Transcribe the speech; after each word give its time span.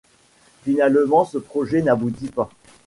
Finalement 0.63 1.25
ce 1.25 1.37
projet 1.37 1.83
n'aboutit 1.83 2.29
pas. 2.29 2.49